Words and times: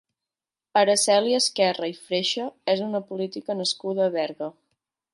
Araceli 0.79 1.35
Esquerra 1.41 1.91
i 1.93 1.95
Freixa 2.07 2.49
és 2.75 2.85
una 2.89 3.05
política 3.13 3.59
nascuda 3.63 4.09
a 4.11 4.15
Berga. 4.21 4.53